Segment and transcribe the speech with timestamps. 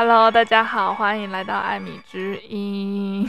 [0.00, 3.28] Hello，大家好，欢迎来到艾米之音。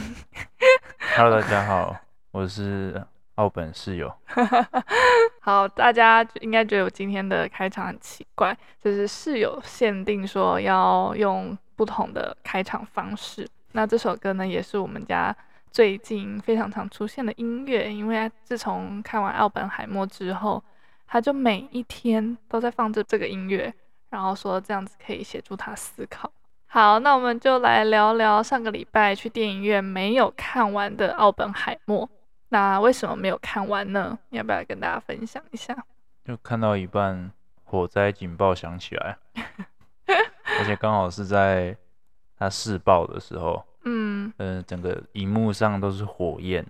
[1.16, 1.96] Hello，大家好，
[2.30, 3.04] 我是
[3.34, 4.14] 奥本室友。
[5.42, 13.44] 好，大家应该觉得我今天的开场很奇怪，就是室友限定说要用不同的开场方式。
[13.72, 15.36] 那这首歌呢，也是我们家
[15.72, 20.62] 最近非常常出现的音乐，因为自从看完奥本海默之后，
[21.08, 23.74] 他就每一天都在放着这个音乐，
[24.10, 26.30] 然后说这样子可以协助他思考。
[26.72, 32.08] 好，那我们就来聊聊上个礼拜去电影院没有看完的奥本海默。
[32.50, 34.16] 那为什么没有看完呢？
[34.28, 35.76] 你要不要跟大家分享一下？
[36.24, 37.32] 就看到一半，
[37.64, 39.18] 火灾警报响起来，
[40.60, 41.76] 而且刚好是在
[42.38, 46.64] 他试爆的时候，嗯，呃，整个荧幕上都是火焰，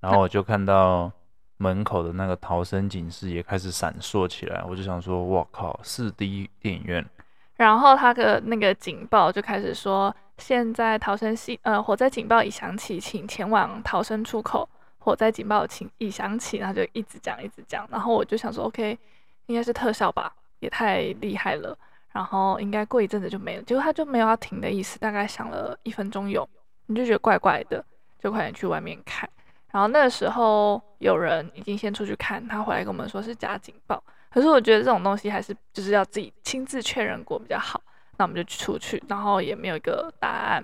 [0.00, 1.12] 然后我就看到
[1.58, 7.08] 门口的那个逃生警示也开始闪烁起来，我就想说，哇靠，四 D 电影院。
[7.56, 14.68] 然后他的那个警报就开始说：“现在逃生系呃火灾警报已响起，请前往逃生出口。
[14.98, 17.88] 火灾警报请已响起。”然后就一直讲一直讲。
[17.90, 18.98] 然后我就想说：“OK，
[19.46, 21.76] 应该是特效吧，也太厉害了。”
[22.12, 23.62] 然后应该过一阵子就没了。
[23.62, 26.48] 结果他就没有要停的意思，大概响了一分钟有，
[26.86, 27.84] 你就觉得怪怪的，
[28.18, 29.28] 就快点去外面看。
[29.70, 34.02] 然后那个时候有人已经先出去看，他回来跟我们说是假警报。
[34.36, 37.80] 可是我觉得这种东西还是就是要自己亲自确认过比较好。
[38.18, 40.62] 那我们就出去，然后也没有一个答案。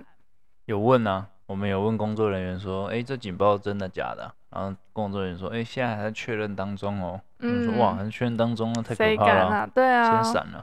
[0.67, 9.47] 有问啊，我们有问工作人员说：“哎，这警报真的假的？”然后工作人员说：“哎，现在还在确认当中哦。”嗯，说：“哇，还在确认当中，那太可怕了。
[9.47, 10.63] 啊”对啊，先闪了。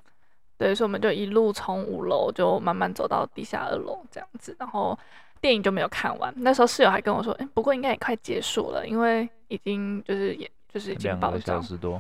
[0.60, 4.96] 对，所以我们就一路从五楼就慢慢走到地下二楼这样子，然后
[5.42, 6.32] 电影就没有看完。
[6.38, 12.00] 那时候室友还跟我说：“哎，不过应该也快结束了，因为已经就是也就是已经两个小时多。”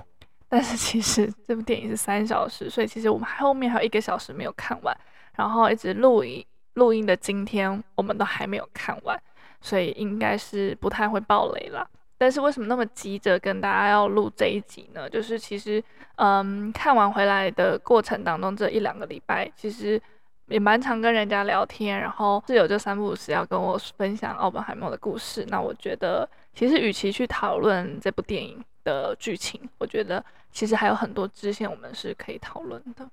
[0.49, 4.97] 但是其实这部电影是三小时，所以其实我们后面还有一个小时没有看完，
[5.35, 6.43] 然后一直录音
[6.73, 9.21] 录音的今天我们都还没有看完，
[9.61, 11.87] 所以应该是不太会爆雷了。
[12.17, 15.09] 但是为什么那么急着跟大家要录这一集呢？
[15.09, 15.81] 就是其实
[16.15, 20.01] 嗯，看完回来的过程当中，这一两个礼拜其实
[20.47, 25.45] 也蛮常跟人家聊天，然后室友就三不五时要跟我分享奥本海默的故事。
[25.49, 30.23] 那我觉得其实与其去讨论这部电影的剧情，我觉得。
[30.51, 33.07] 其实还有很多支线我们是可以讨论的。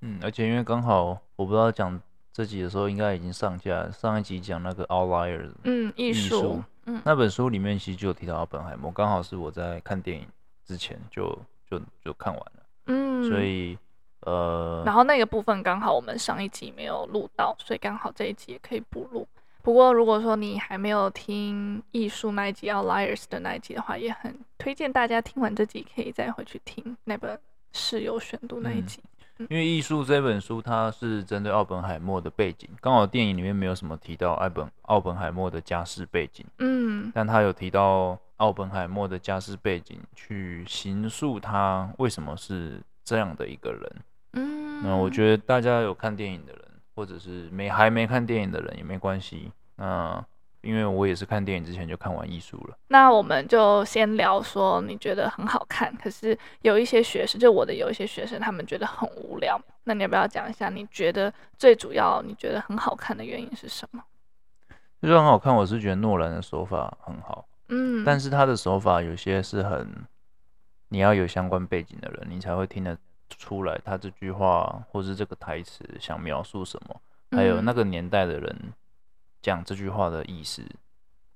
[0.00, 2.00] 嗯，而且因为刚好我不知道讲
[2.32, 10.24] 这集的时候应该已经上架，上一集讲那个 Outlier，嗯，艺术，嗯，那本书里面其实就有提到奥本海默，刚好是我在看电影
[10.64, 11.36] 之前就
[11.68, 13.76] 就就看完了，嗯，所以
[14.20, 19.26] 呃，然后那个部分刚好我们上一集没有录到，所以刚好这一集也可以补录。
[19.62, 27.38] 不过，如果说你还没有听艺术那一集《Outliers》的那一集的话，也很推荐大家听完这集可以再回去听那本
[27.72, 29.02] 室友选读那一集。
[29.38, 43.96] 嗯，因为艺术这本书它是针对奥本海默的背景，刚好电影里面没有什么提到奥本奥本海默的家世背景，嗯，但他有提到奥本海默的家世背景，去形塑他为什么是这样的一个人。
[44.32, 46.62] 嗯，那我觉得大家有看电影的人。
[46.98, 50.20] 或者是没还没看电影的人也没关系，那
[50.62, 52.76] 因为我也是看电影之前就看完艺术了。
[52.88, 59.56] 那我们就先聊说你觉得很好看，可是有一些学生，就我的有一些学生，他们觉得很无聊。
[59.84, 64.02] 那你要不要讲一下，你觉得最主要你觉得很好看的原因是什么？
[65.00, 69.88] 就是很好看，我是觉得诺兰的手法很好，嗯，但是他的手法有些是很，
[70.88, 72.98] 你要有相关背景的人，你才会听得。
[73.36, 77.00] 出来，他这句话或是这个台词想描述什么，
[77.32, 78.72] 还有那个年代的人
[79.42, 80.62] 讲这句话的意思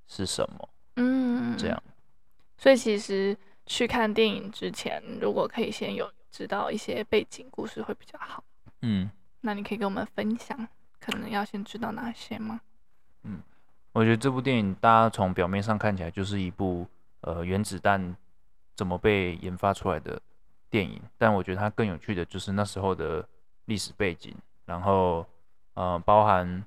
[0.09, 0.69] 是什么？
[0.97, 1.83] 嗯，这样。
[2.57, 3.37] 所以其实
[3.67, 8.43] 去看电影之前，如果可以先有知道一些背景故事会比较好。
[8.81, 9.11] 嗯，
[9.41, 10.69] 那你可以跟我们分享，
[11.01, 12.61] 可能要先知道哪些吗？
[13.25, 13.41] 嗯，
[13.93, 16.87] 我觉得这部电影，大家从表面上看起来就是一部
[17.21, 18.17] 呃原子弹
[18.75, 20.21] 怎么被研发出来的。
[20.73, 23.23] 电影，但我觉得它更有趣的就是那时候的
[23.67, 24.35] 历史背景，
[24.65, 25.25] 然后
[25.75, 26.65] 呃，包含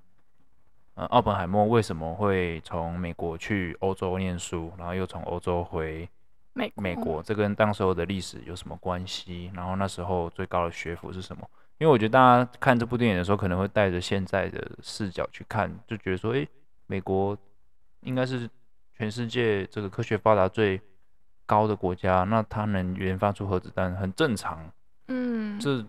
[0.94, 6.08] 呃，奥本海默为什么会从美国去欧洲念书，然后又从欧洲回
[6.54, 9.52] 美美国，这跟当时候的历史有什么关系？
[9.56, 11.50] 然后那时候最高的学府是什么？
[11.80, 16.48] 因为我觉得大家看这部电影的时候，可能会带着现在的视角去看，就觉得说，诶，
[16.86, 17.36] 美国
[18.02, 18.48] 应该是
[18.94, 20.80] 全世界这个科学发达最
[21.46, 24.70] 高的国家，那它能研发出核子弹很正常，
[25.08, 25.86] 嗯，这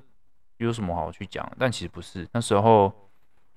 [0.59, 1.51] 有什么好去讲？
[1.59, 2.93] 但其实不是，那时候，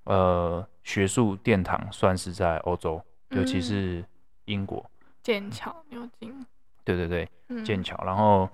[0.04, 4.04] 呃，学术殿堂算是在欧洲，尤其是
[4.46, 4.90] 英国，
[5.22, 6.46] 剑桥、牛津，
[6.84, 8.02] 对对对，剑桥。
[8.06, 8.50] 然后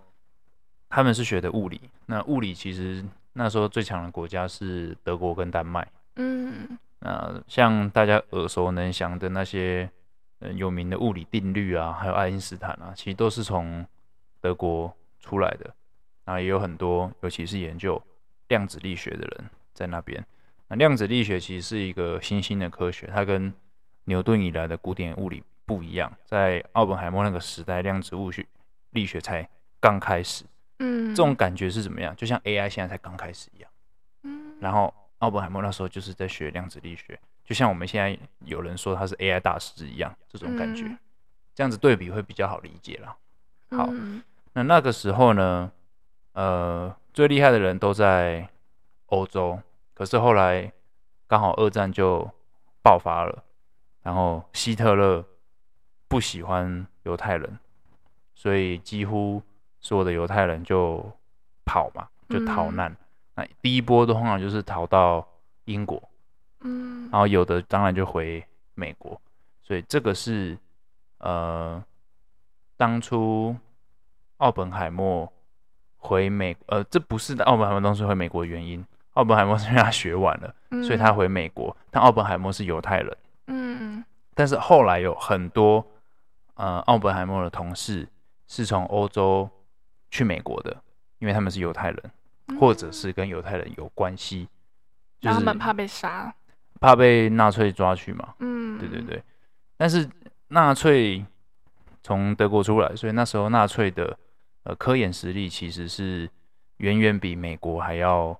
[0.89, 3.03] 他们是学的物理，那物理其实
[3.33, 5.88] 那时候最强的国家是德国跟丹麦。
[6.18, 9.92] 嗯，那像大家耳熟能详的那些嗯
[10.55, 13.85] 有名的物理定律啊，还有爱因斯坦啊，其实都是从
[14.41, 15.73] 德国出来的。
[16.25, 18.01] 那也有很多，尤其是研究
[18.47, 20.25] 量子力学的人在那边。
[20.67, 23.53] 那量子力学其实是一个新兴的科学，它跟
[24.05, 26.11] 牛顿以来的古典物理不一样。
[26.25, 28.45] 在奥本海默那个时代，量子物学
[28.91, 29.47] 力学才
[29.79, 30.43] 刚开始。
[30.79, 32.15] 嗯，这种感觉是怎么样？
[32.15, 33.71] 就像 AI 现在才刚开始一样。
[34.23, 40.97] 嗯，然后奥本海默那时候就是在学量子力学，就像我们现在有人说他是 AI 大师一样，这种感觉。
[41.53, 43.15] 这样子对比会比较好理解啦。
[43.69, 43.88] 好，
[44.53, 45.71] 那那个时候呢？
[46.33, 48.50] 呃，最厉害的人都在
[49.06, 49.57] 欧洲，
[49.94, 50.69] 可是后来
[51.27, 52.30] 刚好二战就
[52.81, 53.42] 爆发了，
[54.03, 55.24] 然后希特勒
[56.09, 57.57] 不喜欢犹太人，
[58.33, 59.42] 所以几乎
[59.80, 61.09] 所有的犹太人就
[61.63, 62.92] 跑嘛，就逃难。
[62.92, 62.97] 嗯、
[63.36, 65.25] 那第一波的通常就是逃到
[65.63, 66.09] 英国，
[66.65, 69.21] 嗯，然后有的当然就回美国，
[69.62, 70.57] 所以这个是
[71.19, 71.81] 呃
[72.75, 73.56] 当初
[74.38, 75.31] 奥本海默。
[75.97, 78.85] 回美，呃，这不是奥本海默当时回美国的原因。
[79.13, 81.75] 奥本海默是因为他学完了，嗯、所以他回美国。
[81.89, 85.83] 但奥本海默是犹太人，嗯，但是后来有很多，
[86.53, 88.07] 呃，奥本海默的同事
[88.47, 89.50] 是从欧洲
[90.11, 90.77] 去美国的，
[91.18, 92.11] 因为他们是犹太人，
[92.50, 94.47] 嗯、或者是跟犹太人有关系，
[95.19, 96.31] 就是、他们怕被杀，
[96.80, 98.33] 怕被纳粹抓去嘛。
[98.39, 99.22] 嗯，对对对。
[99.77, 100.10] 但是
[100.48, 101.25] 纳粹
[102.04, 104.18] 从德国出来，所以那时候纳粹的。
[104.68, 106.27] 呃，科研实力其实是
[106.77, 108.36] 远远比美国还要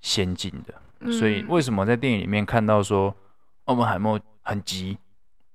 [0.00, 3.12] 先进的，嗯、所以为什么在电影里面看到说
[3.64, 4.96] 奥本海默很急，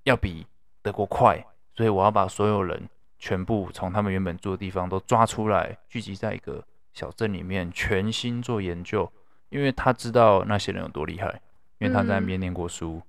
[0.03, 0.45] 要比
[0.81, 1.41] 德国快，
[1.73, 6.61] 所以我要把所有人全部从他们原本住的地方都抓出来，聚集在一个
[6.93, 9.09] 小镇里面，全心做研究，
[9.47, 11.41] 因为他知道那些人有多厉害，
[11.79, 13.03] 因为他在那边念过书，嗯、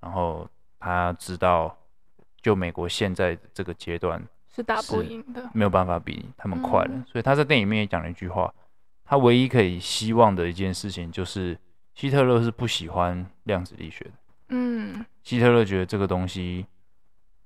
[0.00, 0.48] 然后
[0.78, 1.76] 他知道
[2.40, 4.20] 就美国现在这个阶段。
[4.52, 6.90] 是打不赢的，没有办法比他们快了。
[6.90, 8.52] 嗯、所以他在电影里面也讲了一句话：
[9.04, 11.56] 他唯一可以希望的一件事情，就是
[11.94, 14.10] 希特勒是不喜欢量子力学的。
[14.48, 16.66] 嗯，希特勒觉得这个东西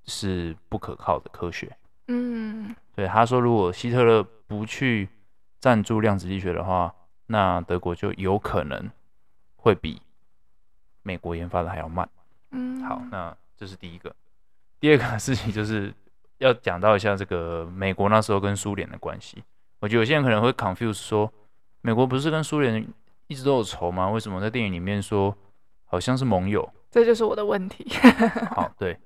[0.06, 1.76] 是不可靠的科学。
[2.08, 5.06] 嗯，所以他说，如果希特勒不去
[5.60, 6.94] 赞助量子力学的话，
[7.26, 8.90] 那德国就有可能
[9.56, 10.00] 会比
[11.04, 12.08] 美国研发的还要慢。
[12.50, 14.12] 嗯，好，那这是第一个。
[14.80, 15.94] 第二个事情就是。
[16.38, 19.42] 要讲到一下这个美国那时候跟苏联的关系，
[19.78, 21.32] 我觉得有些人可能会 confuse 说，
[21.80, 22.86] 美国不是跟苏联
[23.28, 24.10] 一直都有仇吗？
[24.10, 25.34] 为什么在电影里面说
[25.84, 26.68] 好像是盟友？
[26.90, 27.88] 这就是我的问题。
[28.50, 28.98] 好，对，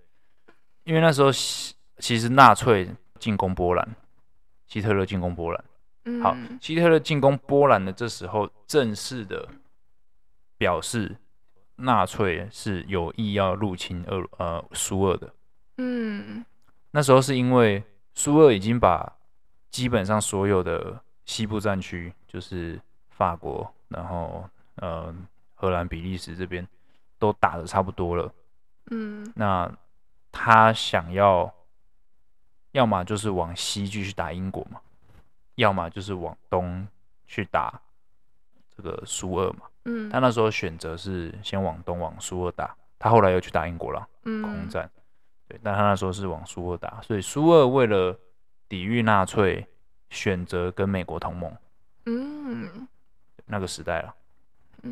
[0.85, 1.31] 因为那时候
[1.99, 2.89] 其实纳粹
[3.21, 3.87] 进攻波兰，
[4.67, 5.65] 希特勒进攻波兰。
[6.07, 9.47] 嗯，好，希特勒进攻波兰的这时候，正式的
[10.57, 11.15] 表示
[11.79, 15.33] 纳粹是有意要入侵俄呃苏俄的。
[15.79, 16.45] 嗯。
[16.91, 17.83] 那时候是因为
[18.15, 19.17] 苏俄已经把
[19.71, 22.81] 基本上所有的西部战区，就是
[23.11, 25.15] 法国，然后呃
[25.55, 26.67] 荷兰、比利时这边
[27.19, 28.33] 都打的差不多了。
[28.91, 29.71] 嗯，那
[30.33, 31.55] 他想要，
[32.73, 34.81] 要么就是往西继续打英国嘛，
[35.57, 36.89] 要么就是往东
[37.27, 37.79] 去打
[38.75, 39.67] 这个苏俄嘛。
[39.89, 44.91] 嗯，他那时候选择是先往东往苏俄打，他后来又去打英国了，嗯，空战。
[45.49, 48.19] 对，但他那时候是往苏俄打，所以苏俄为了
[48.69, 49.67] 抵御纳粹，
[50.11, 51.51] 选择跟美国同盟。
[52.05, 52.87] 嗯，
[53.47, 54.15] 那个时代了，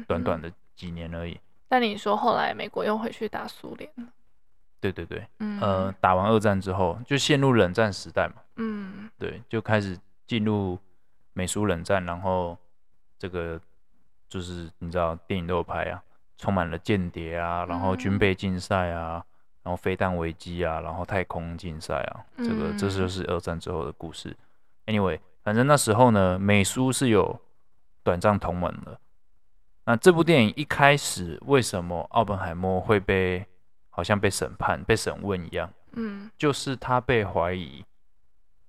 [0.07, 1.39] 短短的几年而已。
[1.69, 4.05] 但你说后来美国又回去打苏联了？
[4.81, 8.35] 对对对，嗯，呃，打完二战之后就陷入冷战时代嘛。
[8.57, 10.79] 嗯，对，就开始进入
[11.33, 12.57] 美苏冷战，然后
[13.19, 13.61] 这个
[14.29, 16.03] 就是你知道电影都有拍啊，
[16.39, 19.19] 充满了间谍啊，然后军备竞赛啊。
[19.19, 19.33] 嗯
[19.67, 24.37] 然后飞弹危机啊，然后太空竞赛啊，这个这就是二战之后的故事。
[24.87, 27.41] Anyway，反正那时候呢，美苏是有
[28.05, 28.97] 短暂同盟的。
[29.85, 33.45] 那这部电影一开始为什么奥本海默会被
[33.91, 35.69] 好像被审判、被审问一样？
[35.95, 37.85] 嗯，就是他被怀疑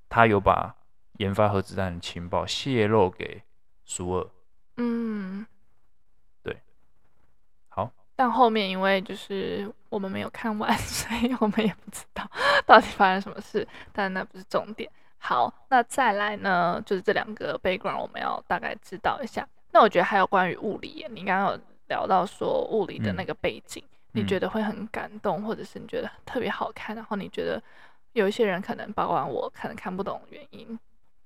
[0.10, 0.76] 他有把
[1.20, 3.44] 研发核子弹的情报泄露给
[3.86, 4.32] 苏俄。
[4.78, 5.46] 嗯。
[6.44, 6.62] 对，
[7.70, 12.30] 好但后面因为就是我们没有看完， 所以我们也不知道
[12.66, 13.68] 到底发生什么事。
[13.92, 14.90] 但那不是重点。
[15.20, 19.48] 好，那再来呢，就是这两个 background 我们要大概知道一下。
[19.72, 27.62] 那我觉得还有关于物理，你刚刚有聊到说物理的那个背景，嗯、你觉得会很感动，或者是你觉得特别好看，然后你觉得
[28.14, 30.80] 有一些人可能包括我可能看不懂原因。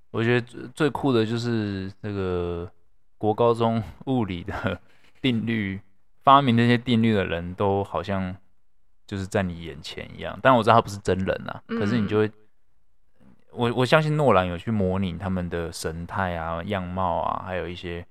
[0.10, 2.70] 我觉得最最酷的就是那个
[3.22, 4.82] 国高中物理的
[5.22, 5.80] 定律，
[6.24, 8.36] 发明这些定律的人都好像
[9.06, 10.40] 就是在你眼前一样。
[10.42, 12.28] 但我知道他不是真人啊，可是你就会，
[13.20, 18.04] 嗯、我我相信诺兰有去模拟他们的神态啊、样貌啊，还有一些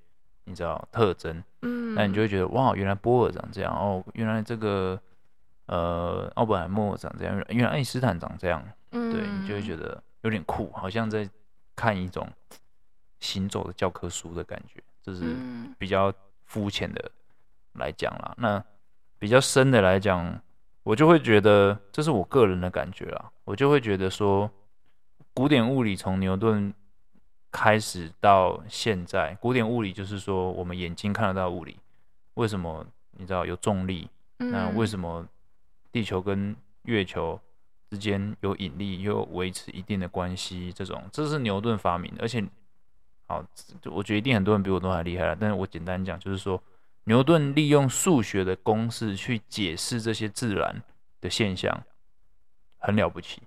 [0.44, 1.42] 你知道特征。
[1.62, 4.96] 嗯，那你就会觉得哇，原来波尔长这样哦，原来这个
[5.66, 8.64] 呃奥本海默长这样，原来爱因斯坦长这样。
[8.92, 11.28] 嗯，对，你就会觉得有点酷，好像在
[11.74, 12.28] 看一种
[13.18, 14.80] 行走的教科书的感觉。
[15.02, 15.34] 这是
[15.78, 16.12] 比较
[16.44, 17.10] 肤浅的
[17.74, 18.62] 来讲啦，那
[19.18, 20.40] 比较深的来讲，
[20.82, 23.30] 我就会觉得这是我个人的感觉啦。
[23.44, 24.50] 我就会觉得说，
[25.32, 26.72] 古典物理从牛顿
[27.50, 31.78] 开始到现在，古典物理就是说我们眼睛看得到物理，
[32.34, 34.08] 为什么你知道有重力？
[34.38, 35.26] 那为什么
[35.90, 37.40] 地球跟月球
[37.90, 40.72] 之间有引力又维持一定的关系？
[40.72, 42.44] 这种这是牛顿发明的，而且。
[43.30, 43.44] 好，
[43.84, 45.36] 我觉得一定很多人比我都还厉害了。
[45.38, 46.60] 但是我简单讲，就是说，
[47.04, 50.82] 牛顿利用数学的公式去解释这些自然
[51.20, 51.80] 的现象，
[52.78, 53.40] 很了不起。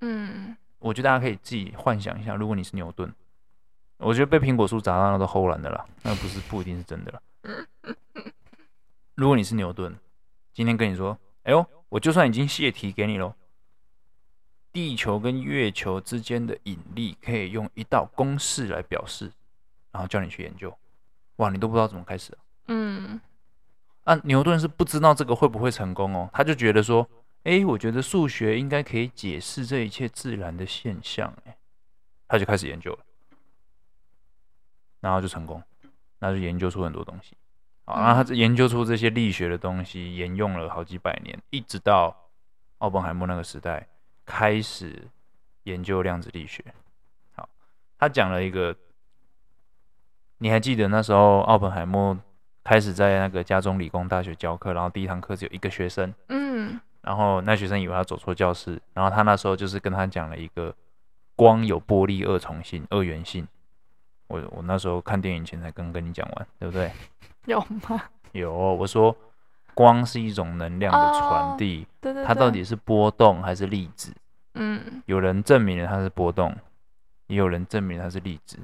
[0.00, 3.12] 嗯，我觉得大家可以自己幻想一下，如果你是牛顿，
[3.96, 7.20] 我觉得被苹果树砸到那都齁然的了，那不是不一定是真的了。
[9.16, 9.92] 如果你是牛顿，
[10.54, 13.34] 今天跟你说，哎呦，我就算已经泄题给你喽。
[14.76, 19.32] 地球跟月球之间的引力可以用一道公式来表示，
[19.90, 20.76] 然后叫你去研究。
[21.36, 22.38] 哇，你都不知道怎么开始啊？
[22.66, 23.18] 嗯，
[24.04, 27.08] 啊，牛顿是不知道这个会不会成功哦，他就觉得说，
[27.44, 31.56] 哎，我觉得数学应该可以解释这一切自然的现象，哎，
[32.28, 32.98] 他就开始研究了，
[35.00, 35.62] 然后就成功，
[36.18, 37.34] 那就研究出很多东西。
[37.86, 42.14] 啊，然后他研究出这些力学的东西，沿用了好几百年，一直到
[42.76, 43.88] 奥本海默那个时代。
[44.26, 45.08] 开始
[45.62, 46.62] 研究量子力学。
[47.34, 47.48] 好，
[47.98, 48.76] 他讲了一个，
[50.38, 52.18] 你还记得那时候奥本海默
[52.64, 60.74] 开始在那个加州理工大学教课，然后第一堂课只有一个学生，嗯，然后那学生以为他走错教室，然后他那时候就是跟他讲了一个
[61.36, 63.46] 光有波粒二重性、二元性。
[64.26, 66.90] 我我那时候看电影前才刚跟你讲完，对不对？
[67.46, 68.02] 有吗？
[68.32, 69.16] 有，我说。
[69.76, 74.10] 光是一种能量的传递，哦，对对对，它到底是波动还是粒子？
[74.54, 76.56] 嗯，有人证明了它是波动，
[77.26, 78.58] 也有人证明它是粒子。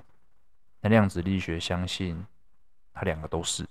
[0.80, 2.24] 那量子力学相信
[2.94, 3.66] 它两个都是。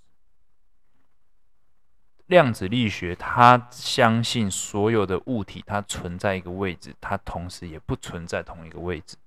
[2.27, 9.17] 量子力学它相信所有的物体它存在一个位置，它同时也不存在同一个位置。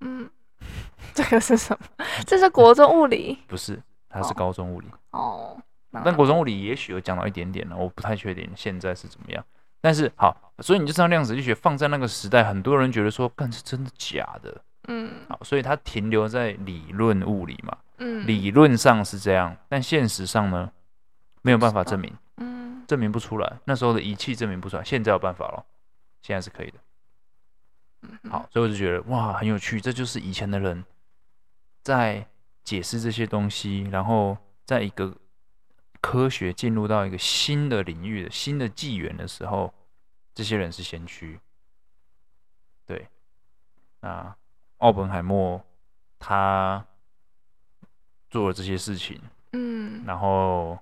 [0.00, 0.28] 嗯，
[1.14, 2.04] 这个是什么？
[2.26, 3.38] 这是国中物理？
[3.46, 4.88] 不是，它是高中物理。
[5.12, 5.56] 哦。
[5.56, 5.62] 哦
[6.02, 9.44] 但国中物理也许有讲到一点点呢，我不太确定现在是怎么样。
[9.80, 14.62] 但是好，所以你就知道量子力学放在那个时代，很多人觉得说，干是真的假的？
[14.88, 17.76] 嗯，好，所以它停留在理论物理嘛。
[17.98, 20.72] 嗯，理论上是这样，但现实上呢，
[21.42, 22.10] 没有办法证明。
[22.38, 23.58] 嗯，证明不出来。
[23.64, 25.62] 那时候的仪器证明不出来，现在有办法了，
[26.22, 28.30] 现在是可以的。
[28.30, 30.82] 好，所以我就觉得哇，很有趣，这就是以前的人
[31.82, 32.26] 在
[32.62, 35.14] 解释这些东西，然后在一个。
[36.04, 39.72] 科学进入到一个新的领域的新的纪元的时候，
[40.34, 41.40] 这些人是先驱。
[42.84, 43.08] 对，
[44.00, 44.36] 那
[44.76, 45.64] 奥本海默
[46.18, 46.84] 他
[48.28, 49.18] 做了这些事情，
[49.52, 50.78] 嗯，然后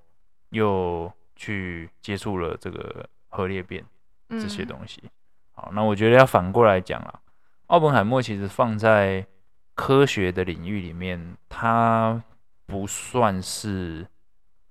[0.49, 3.85] 又去接触了这个核裂变
[4.27, 5.01] 这些东西。
[5.53, 7.21] 好，那我觉得要反过来讲啊，
[7.67, 9.25] 奥本海默其实放在
[9.73, 12.21] 科学的领域里面，他
[12.65, 14.05] 不算是。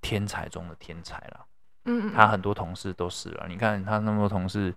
[0.03, 1.47] 天才中的天才了，
[1.85, 3.47] 嗯，他很多同事都是了。
[3.49, 4.75] 你看他那么多同事，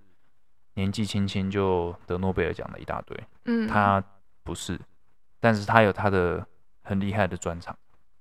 [0.75, 4.01] 年纪轻轻就得诺贝尔奖的一大堆，嗯，他
[4.43, 4.79] 不是，
[5.39, 6.45] 但是他有他的
[6.83, 7.75] 很厉害的专长。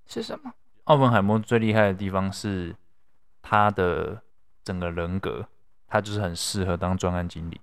[0.07, 0.51] 是什么？
[0.85, 2.75] 奥本海默最厉害的地方是
[3.43, 4.21] 他的
[4.65, 5.47] 整个人格，
[5.87, 7.61] 他就是很适合当专案经理。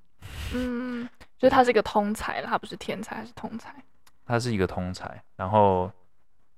[0.53, 3.83] 嗯， 就是他是一个通才，他不是天才，还是通才？
[4.25, 5.91] 他是一个通才，然后。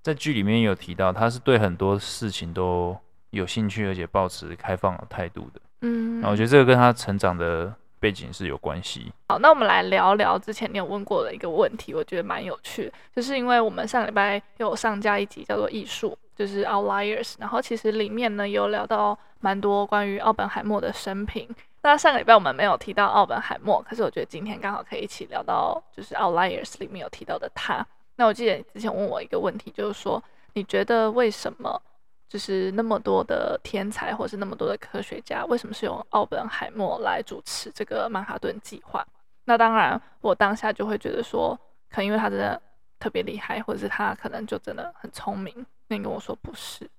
[0.03, 2.95] 在剧里面有提到，他是对很多事情都
[3.29, 5.61] 有兴趣，而且保持开放的态度的。
[5.81, 9.11] 嗯，那我觉得这个跟他成长的背景是有关系。
[9.29, 21.47] 好，那我们来聊聊之前你有问过的一个问题，我觉得蛮有趣，就是因为我们上礼拜有上架一集叫做《艺术》，就是《Outliers》，然后其实里面呢有聊到蛮多关于奥本海默的生平。
[21.81, 27.85] 那上个礼拜我们没有提到奥本海默，可是我觉得今天刚好可以一起聊到，就是《Outliers》里面有提到的他。
[28.15, 31.81] 那我记得你之前问我一个问题，就是说你觉得为什么
[32.29, 39.05] 就是那么多的天才，或是那么多的科学家，为什么是用奥本海默来主持这个曼哈顿计划？
[39.45, 42.61] 那当然，我当下就会觉得说，可能因为他真的
[42.97, 45.53] 特别厉害，或者是他可能就真的很聪明。
[45.87, 46.89] 那你跟我说不是？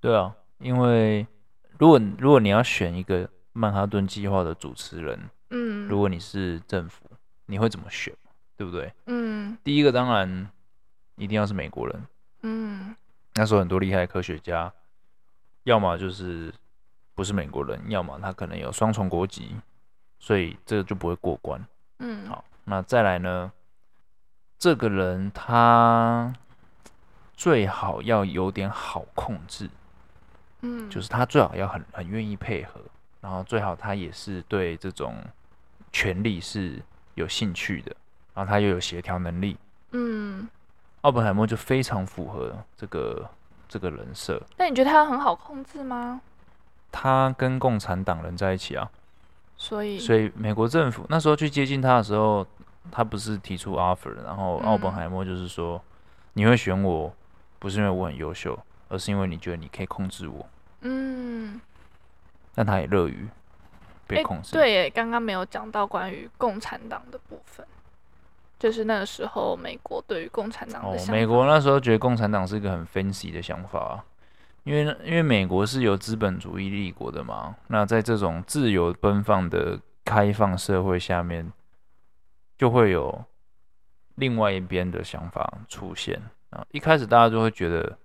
[0.00, 1.26] 对啊，因为
[1.78, 7.04] 如果如果你要选一个曼哈顿计划的主持人，嗯，如果你是政府，
[7.46, 8.14] 你会怎么选？
[8.58, 8.92] 对不对？
[9.06, 10.50] 嗯，第一个当然
[11.14, 12.06] 一定要是美国人。
[12.42, 12.94] 嗯，
[13.34, 14.70] 那时候很多厉害的科学家，
[15.62, 16.52] 要么就是
[17.14, 19.54] 不是美国人，要么他可能有双重国籍，
[20.18, 21.64] 所以这个就不会过关。
[22.00, 23.52] 嗯，好，那再来呢？
[24.58, 26.34] 这个人他
[27.32, 29.70] 最好要有点好控制，
[30.62, 32.80] 嗯，就是他最好要很很愿意配合，
[33.20, 35.14] 然后最好他也是对这种
[35.92, 36.82] 权力是
[37.14, 37.94] 有兴趣的，
[38.38, 39.56] 然后他又有协调能力。
[39.90, 40.48] 嗯，
[41.00, 43.28] 奥本海默就非常符合这个
[43.68, 44.40] 这个人设。
[44.56, 46.20] 那你觉得他很好控制吗？
[46.92, 48.88] 他跟共产党人在一起啊，
[49.56, 52.46] 所以所以美国政府那时候去接近他的时候。
[52.90, 55.82] 他不是提出 offer，然后奥本海默就是说，嗯、
[56.32, 57.14] 你会选我，
[57.58, 60.48] 不是因为我很优秀，而是因为你觉得你可以控制我。
[60.80, 61.60] 嗯，
[62.54, 63.28] 但他也乐于
[64.06, 64.52] 被控制。
[64.52, 67.66] 欸、对耶，刚刚没有讲到关于共产党的部分，
[68.58, 71.12] 就是那个时候美国对于共产党的想法。
[71.12, 74.04] 哦，美国那时候觉得共产党是一个很 fancy 的想法啊，
[74.64, 81.52] 因为因为美国是有资本主义立国的嘛，那在这种自由奔放的开放社会下面。
[82.58, 83.24] 就会有
[84.16, 86.66] 另外一边的想法出现啊！
[86.72, 87.96] 一开始大家就会觉得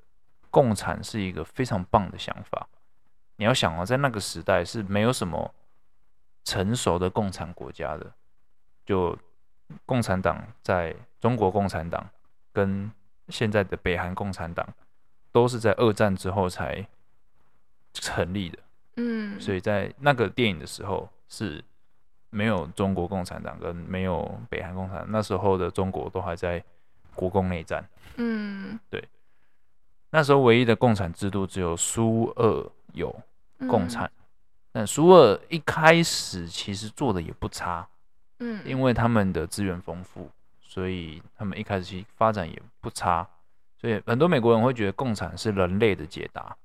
[0.51, 2.67] 共产是一个非常棒的想法。
[3.37, 5.55] 你要想啊，在那个时代是没有什么
[6.43, 8.13] 成熟的共产国家的，
[8.85, 9.17] 就
[9.85, 12.07] 共产党在中国共产党
[12.51, 12.91] 跟
[13.29, 14.67] 现在的北韩共产党
[15.31, 16.85] 都是在二战之后才
[17.93, 18.59] 成立的。
[18.97, 21.63] 嗯，所以在那个电影的时候是。
[22.35, 26.63] 没有中国共产党跟没有北韩共产党，那时候的中国都还在
[27.13, 27.87] 国共内战。
[28.15, 29.07] 嗯，对。
[30.09, 33.15] 那时候唯一的共产制度只有苏俄有
[33.69, 34.25] 共产，嗯、
[34.71, 37.87] 但苏俄一开始其实做的也不差。
[38.43, 40.29] 嗯，因为他们的资源丰富，
[40.61, 43.27] 所以他们一开始其实发展也不差。
[43.79, 46.55] 所以很多美国人会觉得共产是人类的解答，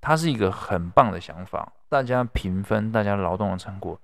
[0.00, 1.72] 它是一个很棒的想法。
[1.88, 3.98] 大家平分大家劳动的成果。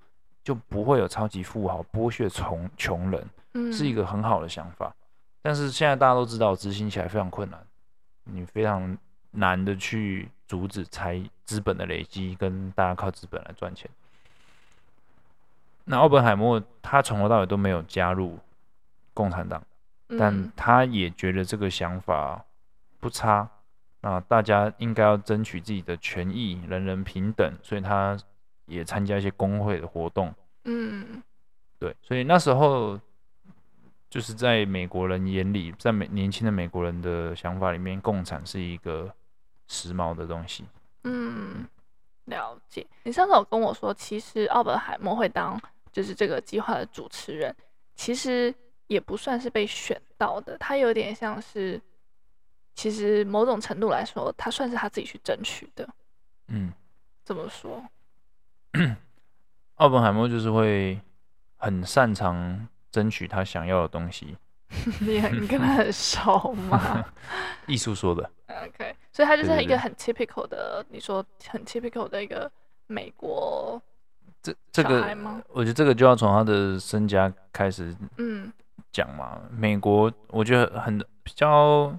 [0.45, 4.95] 就不会有超级富豪剥削穷穷人，嗯，是一个很好的想法。
[5.43, 7.61] 但是现在大家都知道，执行起来非常困难，
[8.25, 8.97] 你非常
[9.33, 13.91] 难的去阻止财资本的累积，跟大家靠资本来赚钱。
[15.89, 18.39] 那奥本海默他从头到尾都没有加入
[19.15, 19.63] 共产党，
[20.19, 22.45] 但他也觉得这个想法
[23.01, 23.49] 不差。
[24.01, 28.17] 那大家应该要争取自己的权益，人人平等，所以他。
[28.71, 30.31] 也参加一些工会的活动，
[30.65, 31.23] 嗯，
[31.79, 33.01] 对，所以那时候
[34.11, 39.11] 就是在美国人眼里，在美年轻的美国人的想法里面，共产是一个
[39.69, 40.67] 时髦的东西。
[41.05, 41.67] 嗯，
[42.27, 42.87] 了解。
[43.05, 45.59] 你上次有跟我说，其实奥本海默会当
[45.93, 47.55] 就是这个计划的主持人，
[47.95, 48.55] 其实
[48.87, 51.81] 也不算是被选到的，他有点像是，
[52.75, 55.89] 其实某种程度来说，他算是他自己去争取的。
[56.49, 56.73] 嗯，
[57.25, 57.83] 怎么说？
[59.77, 61.01] 奥本海默就是会
[61.57, 64.37] 很擅长争取他想要的东西。
[65.01, 67.05] 你很跟他很熟吗？
[67.67, 68.31] 艺术说的。
[68.49, 72.51] OK，所以他就是一个很 typical 的，你说很 typical 的一个
[72.87, 73.81] 美国
[74.73, 75.17] 这这个，
[75.49, 78.53] 我觉得这个就要从他的身家开始嗯
[78.91, 79.41] 讲嘛。
[79.51, 81.95] 嗯、美国我觉得很比较，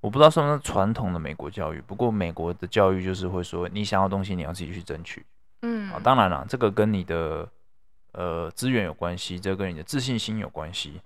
[0.00, 5.24] 我不知道算不算传统的美国教育，不过美国的教育就是会说，你想要东西你要自己去争取。
[5.62, 7.48] 嗯，啊，当然了，这个跟你的
[8.12, 11.00] 呃资源有关系，这个跟你的自信心有关系。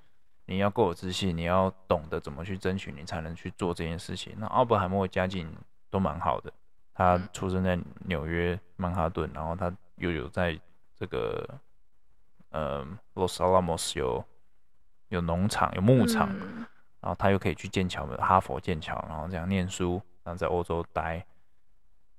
[0.47, 4.33] 你要够有自信，你要懂得怎么去争取，你才能去做这件事情。
[4.39, 5.47] 那奥本海默的家境
[5.91, 6.51] 都蛮好的，
[6.95, 10.59] 他出生在纽约曼哈顿，然后他又有在
[10.97, 11.49] 这个
[12.51, 14.25] 呃 Los Alamos 有
[15.09, 16.67] 有农场、有牧场，嗯、
[17.01, 21.25] 然后他又可以去剑桥的哈佛剑桥，然后这样念书，然后在欧洲待，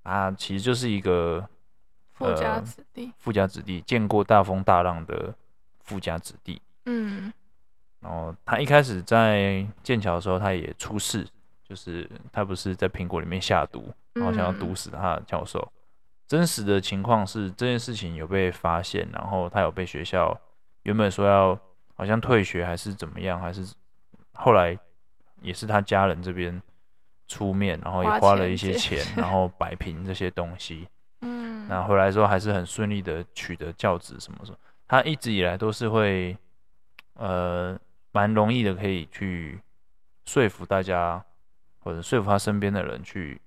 [0.04, 1.48] 啊，其实就是一个。
[2.20, 5.34] 富家子弟，呃，富家子弟，见过大风大浪的
[5.80, 6.62] 富家子弟。
[6.84, 7.32] 嗯，
[8.02, 11.26] 然后他一开始在剑桥的时候，他也出事，
[11.64, 15.72] 就是他不是在苹果里面下毒，然后想要毒死他的教授。
[16.30, 20.40] 嗯、真实的情况是这件事情有被发现，然后他有被学校
[20.84, 21.60] 原本说要
[21.96, 23.74] 好像退学还是怎么样，还是
[24.34, 24.78] 后来
[25.42, 26.62] 也是他家人这边
[27.28, 30.88] 出面，然后也花了一些钱，然后摆平这些东西。
[31.22, 31.68] 嗯。
[31.68, 36.36] 那回来之后还是很顺利的取得教职什么什么，他一直以来都是会，
[37.14, 37.78] 呃，
[38.12, 39.62] 蛮容易的，可以去
[40.26, 41.24] 说服大家，
[41.80, 43.40] 或者说服他身边的人去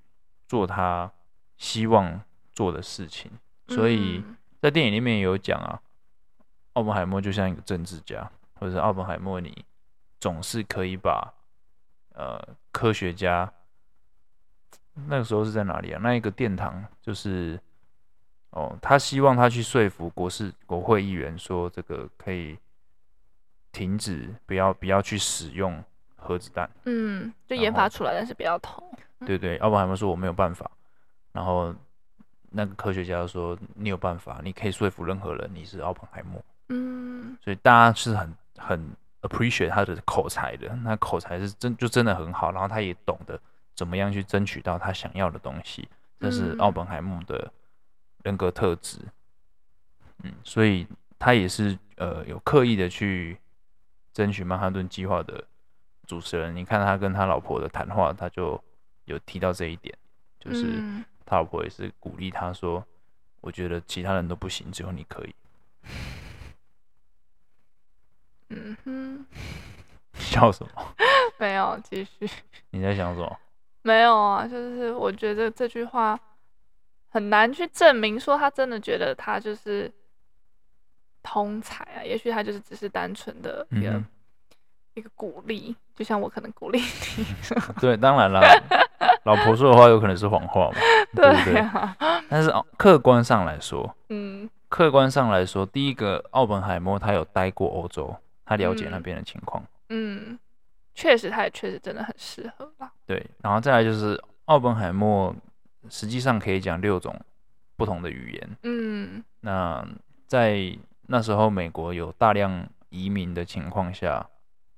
[0.47, 1.11] 做他
[1.57, 2.21] 希望
[2.53, 3.31] 做的事情。
[3.69, 4.23] 所以
[4.61, 5.81] 在电影里面也有讲啊，
[6.75, 9.65] 奥本海默就像一个政治家，或者是奥本海默，你
[10.21, 11.33] 总是可以把
[12.15, 13.53] 呃科学家。
[15.09, 15.99] 那个时候是在哪里啊？
[16.03, 17.59] 那一个殿堂就是，
[18.51, 22.59] 哦，他希望他去说服国事国会议员说，这个可以
[23.73, 25.83] 停止，不要不要去使用
[26.17, 26.71] 核子弹。
[26.85, 28.87] 嗯，就研发出来，但是不要投。
[29.25, 30.71] 对对，奥本海默说我没有办法。
[31.33, 31.75] 然后
[32.53, 36.45] 那个科学家说你有办法，你可以说服任何人，你是奥本海默。
[36.69, 38.91] 嗯，所以大家是很很
[39.23, 43.41] appreciate 他的口才的，那口才是真就真的很好，然后他也懂得。
[43.75, 45.88] 怎么样去争取到他想要的东西？
[46.21, 47.51] 这是奥本海默的
[48.23, 48.99] 人格特质。
[50.23, 50.87] 嗯，所以
[51.19, 53.38] 他也是呃有刻意的去
[54.12, 55.43] 争取曼哈顿计划的
[56.07, 56.55] 主持人。
[56.55, 58.62] 你看他跟他老婆的谈话，他就
[59.07, 59.97] 有提到这一点，
[60.38, 60.83] 就是
[61.33, 62.85] 他老婆也是鼓励他说
[63.40, 65.35] ：“我觉得其他人都不行，只有你可以。”
[68.51, 69.27] 嗯哼，
[70.12, 70.95] 笑什么？
[71.40, 72.29] 没有，继续。
[72.68, 73.38] 你在想什么？
[73.81, 76.21] 没有啊，就是我觉得这句话
[77.09, 79.90] 很难去证明说他真的觉得他就是
[81.23, 84.05] 通才啊，也许他就是只是单纯的一个、嗯、
[84.92, 87.25] 一个鼓励，就像我可能鼓励你。
[87.81, 88.42] 对，当然了，
[89.25, 90.79] 老婆说的话有可能是谎话嘛，
[91.15, 91.65] 对不对？
[92.29, 100.31] 但是客观上来说，嗯，客观上来说，第一个奥本海默他有待过欧洲，他了解那边的情况，嗯。
[100.31, 100.39] 嗯
[100.95, 102.93] 确实，他也确实真的很适合吧。
[103.07, 105.35] 对，然后再来就是奥本海默，
[105.89, 107.19] 实际上可以讲六种
[107.79, 108.51] 不同的语言。
[108.65, 109.83] 嗯，那
[110.27, 114.29] 在那时候美国有大量移民的情况下，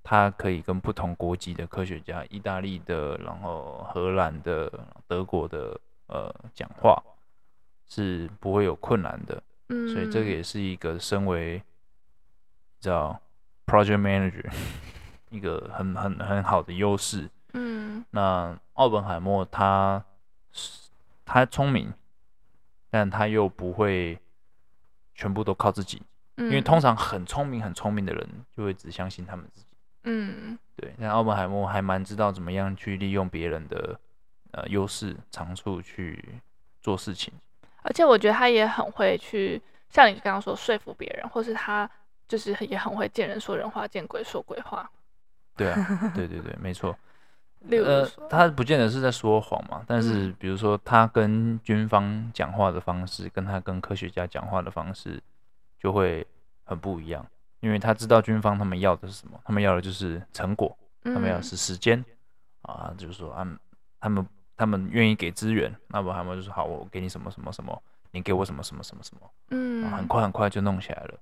[0.04, 4.70] 他可以跟不同国籍的科学家，意大利的，然后荷兰的、
[5.08, 7.02] 德国的，呃，讲话
[7.88, 9.42] 是不会有困难的。
[9.70, 11.62] 嗯，所以这个也是一个身为
[12.78, 13.18] 叫
[13.66, 14.48] project manager。
[15.30, 17.28] 一个很很很好的优势。
[17.54, 20.04] 嗯，那奥本海默他
[20.52, 20.90] 是
[21.24, 21.92] 他聪明，
[22.88, 24.16] 但他又不会
[25.14, 26.02] 全部都靠自己，
[26.36, 29.63] 嗯，因为通常很聪明很聪明的人就会只相信他们自己。
[30.04, 30.94] 嗯，对。
[30.98, 33.98] 那奥本海默还蛮知道怎么样去利用别人的
[34.52, 36.40] 呃优势长处去
[36.80, 37.32] 做事情，
[37.82, 41.90] 而且我觉得他也很会去像你刚刚说说服别人，或是他
[42.28, 44.90] 就是也很会见人说人话，见鬼说鬼话。
[45.56, 45.76] 对啊，
[46.14, 46.96] 对对对，没错。
[47.70, 55.18] 呃，他不见得是在说谎嘛，但是比如说他跟军方讲话的方式，跟他跟科学家讲话的方式
[55.80, 56.26] 就会
[56.64, 57.26] 很不一样，
[57.64, 62.04] 因为他知道军方他们要的是什么，他们要的就是成果，他们要的是时间
[62.60, 63.58] 啊，就是说他们
[63.98, 71.14] 他们他们愿意给资源，那么他们就说好，我给你什么什么什么，你给我什么什么什么什么，嗯，很快很快就弄起来了。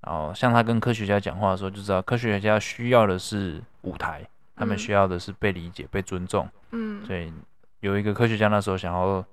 [0.00, 6.48] 然后像他跟科学家讲话的时候，就知道科学家需要的是舞台，他们需要的是被理解、被尊重。
[6.72, 7.32] 嗯，所以
[7.78, 9.24] 有一个科学家那时候想要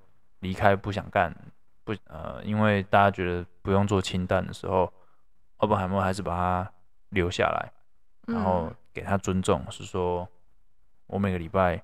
[0.42, 1.36] 离开，不想干，
[1.84, 4.92] 不呃，因为大家觉得不用做氢弹的时候，
[5.58, 6.72] 奥本海默还是把他
[7.10, 7.72] 留下来，
[8.28, 10.28] 然后给他尊重，是说
[11.08, 11.82] 我每个礼拜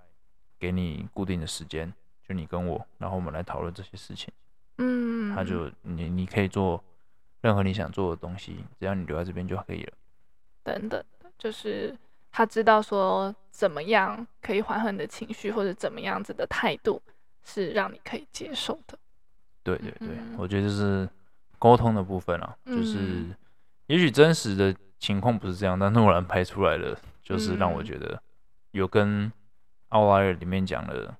[0.59, 1.93] 给你固定的时间，
[2.27, 4.33] 就你跟我，然后我们来讨论这些事情。
[4.77, 6.83] 嗯，他就你你可以做。
[7.43, 9.93] 任何你想做的东西，只要你留在这边就可以了。
[10.61, 11.03] 等等，
[11.39, 11.97] 就是
[12.31, 17.01] 他知道说怎么样可以缓和你的情绪，或者怎么样子的态度
[17.43, 18.95] 是让你可以接受的。
[19.63, 21.09] 对对对，嗯、我觉得就是
[21.57, 23.25] 沟通的部分啊，嗯、就是
[23.91, 28.23] 也许真实的情况不是这样，但诺兰拍出来的就是让我觉得
[28.71, 29.27] 有跟
[29.89, 31.13] 《奥莱尔》里面讲的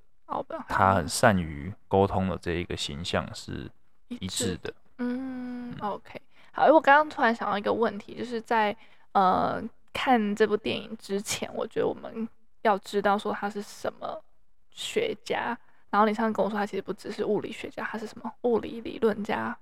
[0.69, 3.69] 他很善于沟通的这一个形象是
[4.07, 4.73] 一致的。
[4.99, 6.21] 嗯，OK，
[6.53, 8.73] 好，因为我刚刚突然想到一个问题，就是在
[9.11, 12.25] 呃看这部电影之前，我觉得我们
[12.61, 14.23] 要知道说他是什么
[14.69, 15.57] 学家。
[15.89, 19.57] 然后你上次跟我说他其实不只是物理学家，他是什么物理理论家？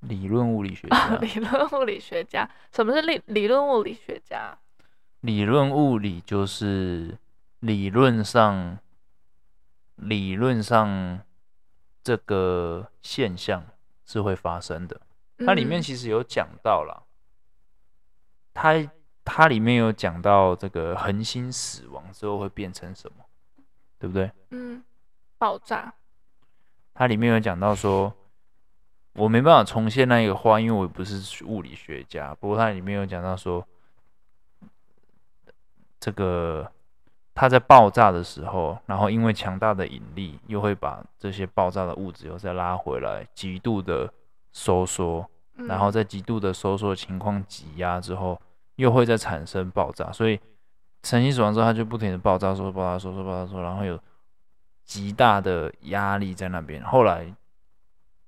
[0.00, 1.16] 理论物理学家？
[1.20, 2.48] 理论物理学家？
[2.72, 4.58] 什么是理理论物理学家？
[5.20, 7.18] 理论物理就是
[7.60, 8.78] 理论上
[9.96, 11.20] 理论上
[12.02, 13.64] 这个现象。
[14.06, 15.00] 是会发生的，
[15.46, 17.06] 它里面其实有讲到了，
[18.52, 18.90] 它
[19.24, 23.24] 它里面有讲到这个恒星死亡之后会变成什么，
[24.00, 24.32] 对不对？
[24.50, 24.82] 嗯，
[25.38, 25.94] 爆炸。
[26.92, 28.12] 它里面有讲到说，
[29.14, 32.34] 我没办法重现那一个话，因为我不是物理学家。
[32.40, 33.66] 不过它里面有讲到说，
[35.98, 36.70] 这个
[37.34, 44.12] 它在爆炸的时候，然后因为强大的引力，又会把这些爆炸的物质又再拉回来，极度的
[44.52, 48.40] 收缩，然后在极度的收缩情况挤压之后，
[48.76, 50.12] 又会再产生爆炸。
[50.12, 50.38] 所以
[51.02, 53.98] 成型死亡之后，它就不停的爆炸，收缩、爆炸、收缩、爆炸、收缩，然后有
[54.84, 56.82] 极大的压力在那边。
[56.84, 57.34] 后来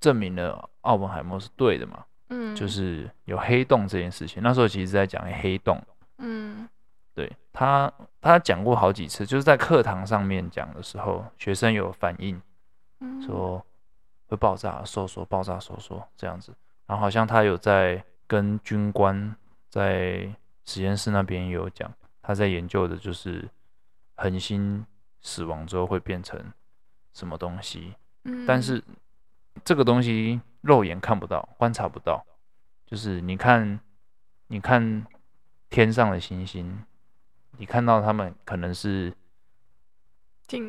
[0.02, 2.04] 证明了奥本海默是对的嘛？
[2.28, 4.42] 嗯，就是有黑洞这件事情。
[4.42, 5.80] 那时候其实在讲黑洞。
[6.18, 6.68] 嗯，
[7.14, 12.40] 对他，他讲过好几次，就是在课堂上面讲的时候，学生有反应，
[13.24, 13.64] 说
[14.26, 16.52] 会爆炸、收缩、爆炸、收缩这样子。
[16.86, 19.36] 然后好像他有在跟军官
[19.68, 20.28] 在
[20.64, 23.48] 实验室那边有讲，他在研究的就是
[24.16, 24.84] 恒星
[25.20, 26.40] 死亡之后会变成
[27.12, 27.94] 什么东西。
[28.24, 28.82] 嗯，但是
[29.64, 30.40] 这个东西。
[30.62, 32.24] 肉眼看不到，观察不到，
[32.86, 33.80] 就是你看，
[34.46, 35.04] 你看
[35.68, 36.84] 天上的星星，
[37.58, 39.12] 你看到他们可能是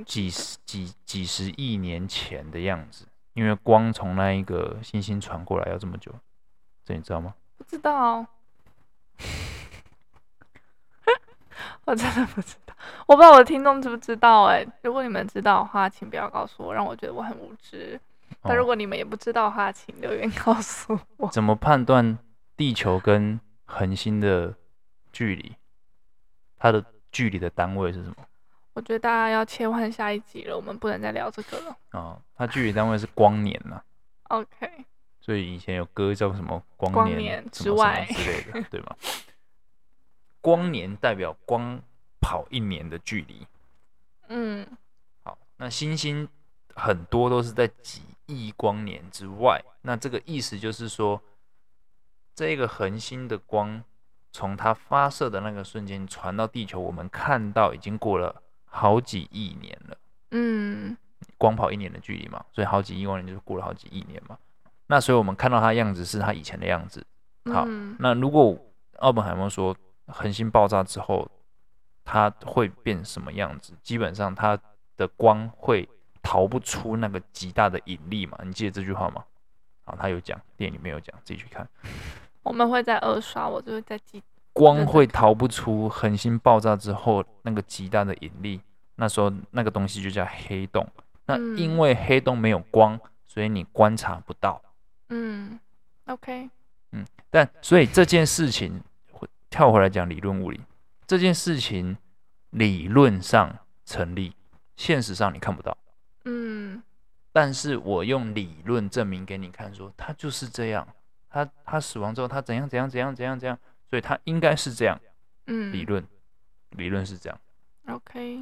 [0.04, 6.12] 几十几几十亿年前的样子，因为光从那一个星星传过来要这么久，
[6.84, 7.36] 这你知道吗？
[7.56, 8.26] 不知道，
[11.86, 12.74] 我真的不知道，
[13.06, 18.02] 我不知道我的听众知不知道哎、欸，如果你们知道的话，请不要告诉我，让我觉得我很无知。
[18.44, 21.30] 但如果你们也不知道的话，请留言告诉我。
[21.30, 22.18] 怎么判断
[22.58, 24.54] 地球跟恒星的
[25.12, 25.56] 距离？
[26.58, 28.16] 它的距离的单位是什么？
[28.74, 31.78] 我觉得大家要切换下一集了，我们不能再聊这个了。
[31.92, 33.82] 哦，它距离单位是光年呐。
[34.30, 34.86] OK。
[35.22, 38.96] 所以以前有歌叫什么光年，光年之外之类的，对吗？
[40.42, 41.82] 光年代表光
[42.20, 43.48] 跑一年的距离。
[44.28, 44.68] 嗯。
[45.24, 46.28] 好，那星星
[46.76, 51.22] 很多都是在几亿光年之外，那这个意思就是说，
[52.34, 53.84] 这个恒星的光
[54.32, 59.98] 从它发射的那个瞬间传到地球，我们看到已经过了好几亿年了。
[60.32, 60.98] 嗯，
[61.38, 64.38] 光跑一年的距离嘛，所以好几亿光年就是过了好几亿年嘛。
[64.88, 67.06] 那所以我们看到它样子是它以前的样子。
[67.52, 67.66] 好，
[68.00, 68.58] 那如果
[69.00, 69.76] 奥本海默说
[70.08, 71.30] 恒星爆炸之后
[72.04, 73.74] 它会变什么样子？
[73.84, 74.58] 基本上它
[74.96, 75.90] 的光会。
[76.24, 78.40] 逃不出那个极大的引力嘛？
[78.44, 79.24] 你记得这句话吗？
[79.84, 81.68] 啊，他有讲，电影里面有讲，自己去看。
[82.42, 84.24] 我们会在二刷，我就会在记。
[84.54, 88.62] 光会逃不出恒星爆炸之后那个极大的引力，
[88.96, 90.88] 那时候那个东西就叫黑洞。
[91.26, 94.62] 那因为黑洞没有光，所以你观察不到。
[95.10, 95.60] 嗯
[96.06, 96.50] ，OK。
[96.92, 98.82] 嗯，但所以这件事情
[99.50, 100.62] 跳回来讲理论物理，
[101.08, 101.98] 这件事情
[102.52, 104.36] 理论上成立，
[104.76, 105.76] 现实上你看不到。
[106.26, 106.82] 嗯，
[107.32, 110.88] 但是我用理论证明给你看，说他就是这样，
[111.30, 113.58] 他他死亡之后他怎样怎样怎样怎样怎样，
[113.90, 115.00] 所以他应该是这样。
[115.48, 116.06] 嗯，理论
[116.70, 117.40] 理论是这样。
[117.88, 118.40] OK，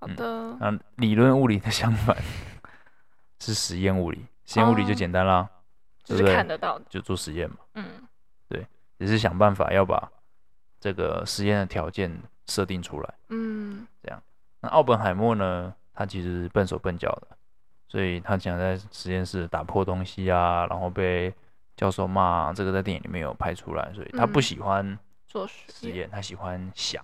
[0.00, 0.56] 好的。
[0.58, 2.16] 那、嗯、理论物理的相反
[3.40, 5.48] 是实验物理，实验物理就简单啦，哦、
[6.04, 6.26] 对不对？
[6.26, 7.56] 就是看得到的，就做实验嘛。
[7.74, 7.84] 嗯，
[8.48, 8.66] 对，
[8.98, 10.10] 只是想办法要把
[10.80, 13.14] 这个实验的条件设定出来。
[13.28, 14.20] 嗯，这样。
[14.60, 15.72] 那奥本海默呢？
[15.96, 17.28] 他其实笨手笨脚的，
[17.88, 21.32] 所以他经常在实验室打破东西啊，然后被
[21.74, 22.52] 教授骂。
[22.52, 27.02] 这个在电影里面有拍出来，所以他不喜欢做实验，他喜欢想。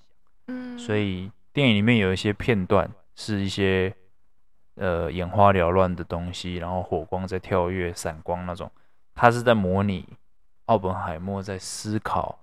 [0.49, 3.95] 嗯，所以电影里面有一些片段是一些
[4.75, 8.71] 呃眼花缭乱的东西，然后火光在跳跃、闪光那种，
[9.15, 10.07] 他是在模拟
[10.67, 12.39] 奥本海默在思考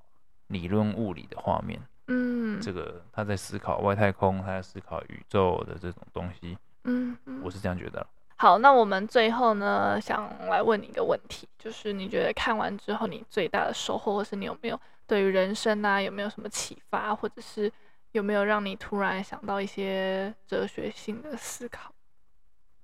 [0.47, 1.79] 理论物理的画面。
[2.11, 6.57] 嗯，这个他在思考外太空，他在思考宇宙的这种东西。
[6.85, 8.05] 嗯，我是这样觉得。
[8.35, 17.71] 好，那我们最后呢，想来问你一个问题，就是你觉得看完之后，你最大的收获，或是你有没有对于人生啊，有没有什么启发，或者是
[18.13, 21.91] 有没有让你突然想到一些哲学性的思考？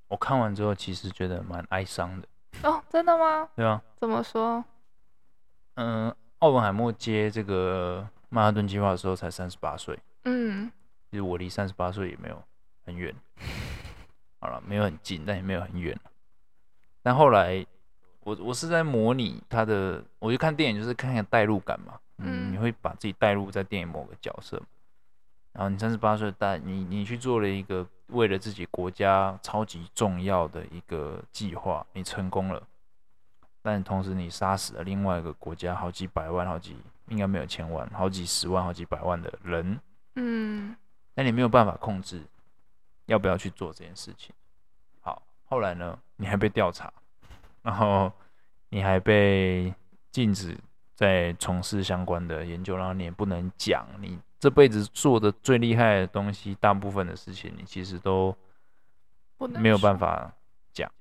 [0.08, 2.28] 我看完之后，其实觉得蛮哀伤的。
[2.62, 3.50] 哦，真的吗？
[3.56, 3.82] 对啊。
[3.98, 4.64] 怎么说？
[5.76, 8.08] 嗯，奥本海默接这个。
[8.30, 10.72] 曼哈顿计划的时候才三十八岁，嗯，
[11.12, 12.44] 其实我离三十八岁也没有
[12.86, 13.14] 很远，
[14.40, 15.98] 好了，没有很近，但也没有很远。
[17.02, 17.66] 但后来，
[18.22, 24.62] 我我是在模拟他的，我就看电影就是看看代入感嘛，嗯，你会把自己代入在电影某个角色，
[25.54, 32.62] 然后你三十八岁，但你你去做了一个为了自己国家超级重要的一个计划，你成功了，
[33.62, 36.76] 但同时你杀死了另外一个国家好几百万、好几。
[37.08, 39.80] 应该没有千万，好几十万、好几百万的人，
[40.16, 40.76] 嗯，
[41.14, 42.22] 那你没有办法控制
[43.06, 44.34] 要不要去做这件事情。
[45.02, 46.92] 好，后来呢，你还被调查，
[47.62, 48.12] 然后
[48.70, 49.74] 你还被
[50.12, 50.58] 禁止
[50.96, 58.36] 在从事相关的研究，然后你也不能讲你这辈子做的最厉害的东西，大部分的事情你其实都
[59.38, 60.32] 没有办法
[60.72, 60.92] 讲。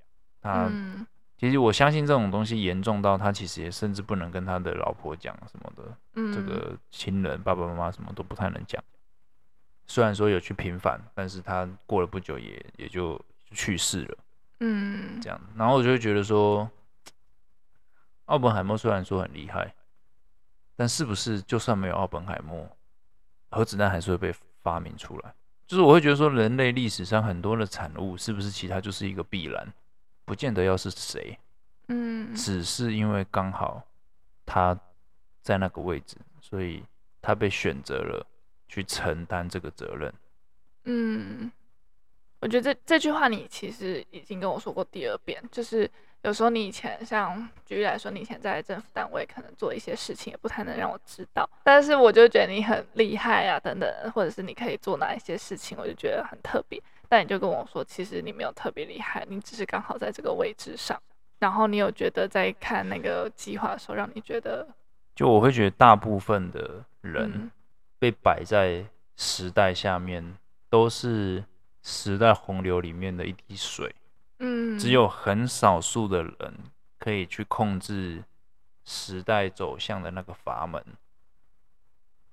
[0.41, 1.07] 他、嗯、
[1.45, 8.83] 其实我相信这种东西严重到他其实也甚至不能跟他的老婆讲什么的，嗯、这个亲人爸爸妈妈什么都不太能讲。
[9.87, 14.19] 虽然说有去平反，但是他过了不久也也就去世了。
[14.61, 16.67] 嗯，这样，然后我就会觉得说，
[18.25, 19.75] 奥本海默虽然说很厉害，
[20.77, 22.67] 但是不是就算没有奥本海默，
[23.51, 25.35] 核子弹还是会被发明出来？
[25.67, 29.71] 就是我会觉得说，人类历史上很多的产物，是不是其他就是一个必然？
[30.25, 31.39] 不见得要是谁，
[31.89, 33.83] 嗯，只是因为刚好
[34.45, 34.79] 他
[35.43, 36.85] 在那个位置，所以
[37.21, 38.27] 他被选择了。
[38.67, 40.13] 去承担这个责任。
[40.85, 41.53] 嗯，
[42.41, 45.89] 我觉得这这句话你其实已经跟我说过第二遍，就是
[46.23, 56.83] 有时候你以前像举例来说，你以前在政府单位可能做一些事情也不太能让我知道，但是我就觉得你很厉害啊，等等，或者是你可以做哪一些事情，我就觉得很特别。
[57.09, 61.01] 但你就跟我说，其实你没有特别厉害，你只是刚好在这个位置上。
[61.39, 64.67] 然后你有觉得在看那个计划的时候，让你觉得，
[65.15, 67.31] 就我会觉得大部分的人。
[67.35, 67.51] 嗯
[67.97, 68.85] 被摆在
[69.17, 70.37] 时代下面，
[70.69, 71.43] 都是
[71.83, 73.95] 时代洪流里面的一滴水。
[74.41, 76.55] 嗯，只有很少数的人
[76.99, 78.23] 可以去控制
[78.85, 80.85] 时代走向的那个阀门。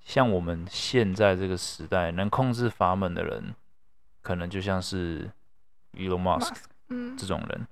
[0.03, 3.55] 像我们现在这个时代，能控制阀门的人，
[4.21, 5.29] 可能就像是
[5.93, 6.55] Elon Musk
[7.17, 7.67] 这种人，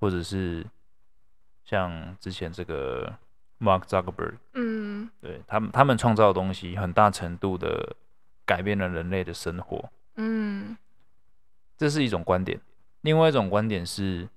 [0.00, 0.66] 或者是
[1.64, 3.12] 像之前这个。
[3.58, 7.96] Mark Zuckerberg，嗯，对他们，他们创造的东西很大程度的
[8.44, 10.76] 改变了人类的生活，嗯，
[11.78, 12.60] 这是一种观点。
[13.00, 14.28] 另外一种观点是，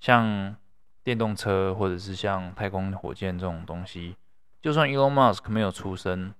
[0.00, 0.56] 像
[1.04, 4.16] 电动车或者是像太空火箭这种东西，
[4.60, 6.34] 就算 Elon Musk 没有出生，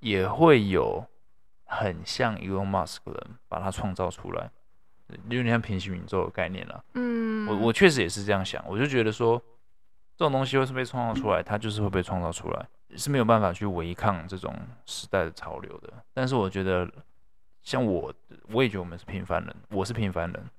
[0.00, 1.06] 也会有
[1.76, 4.50] 很像 Elon Musk 的人把它创造出来，
[5.28, 6.84] 有点像平行宇宙的概念了。
[6.94, 9.42] 嗯，我我确实也是这样想，我就觉得说。
[10.14, 14.54] 这种东西会是被创造出来，它就是会被创造出来，是没有办法去违抗这种
[14.84, 15.92] 时代的潮流的。
[16.12, 16.88] 但是我觉得，
[17.62, 18.12] 像我，
[18.48, 20.50] 我也觉得我们是平凡人，我是平凡人，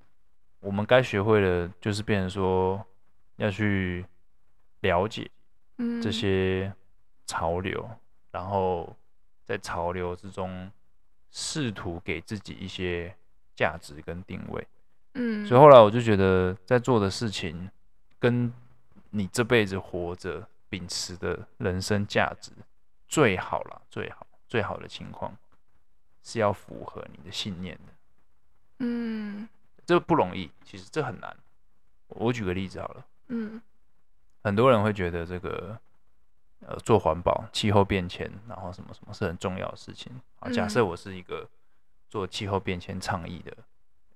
[0.59, 2.83] 我们该学会的，就是变成说
[3.37, 4.05] 要去
[4.81, 5.29] 了解
[6.01, 6.73] 这些
[7.25, 7.87] 潮流，
[8.31, 8.93] 然后
[9.45, 10.69] 在潮流之中
[11.33, 13.13] 试图给自己一些
[13.55, 14.65] 价值跟定位。
[15.15, 17.69] 嗯，所以后来我就觉得，在做的事情
[18.19, 18.53] 跟
[19.09, 22.51] 你这辈子活着，秉持的人生价值，
[23.07, 25.35] 最好了，最好，最好的情况
[26.23, 27.93] 是要符合你的信念的。
[28.79, 29.47] 嗯，
[29.85, 31.35] 这不容易，其实这很难。
[32.07, 33.05] 我举个例子好了。
[33.27, 33.61] 嗯，
[34.43, 35.79] 很多人会觉得这个，
[36.67, 40.11] 呃，做环保、气候变迁，然后什么什么是很重要的事情。
[40.39, 41.47] 好，假设我是一个
[42.09, 43.55] 做气候变迁倡议的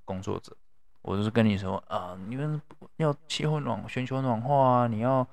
[0.06, 0.56] 工作者。
[1.02, 2.62] 我就是跟你说啊，你们
[2.98, 5.26] 要气候暖、全球暖化啊，你要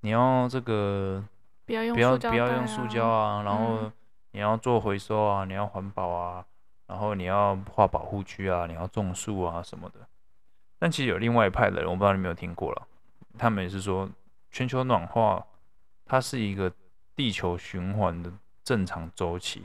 [0.00, 1.22] 你要这个
[1.66, 3.90] 不要用不要不要用塑胶啊，然后
[4.30, 6.44] 你要做回收啊，你要环保啊，
[6.86, 9.96] 然后你要画保护区啊，你要种树啊什么的。
[10.78, 12.86] 但其实有另外一派的人，我不知道你有没有听过了，
[13.36, 14.08] 他们也是说
[14.50, 15.44] 全球暖化
[16.10, 16.72] 它是一个
[17.14, 18.32] 地球循环的
[18.64, 19.62] 正常周期。